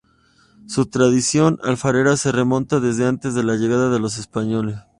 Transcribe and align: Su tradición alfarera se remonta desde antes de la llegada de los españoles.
Su 0.65 0.87
tradición 0.87 1.59
alfarera 1.61 2.17
se 2.17 2.31
remonta 2.31 2.79
desde 2.79 3.05
antes 3.05 3.35
de 3.35 3.43
la 3.43 3.53
llegada 3.55 3.91
de 3.91 3.99
los 3.99 4.17
españoles. 4.17 4.79